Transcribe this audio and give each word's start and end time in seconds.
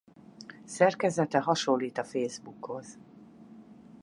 Szerkezete 0.65 1.41
hasonlít 1.41 1.97
a 1.97 2.03
Facebook-hoz. 2.03 2.97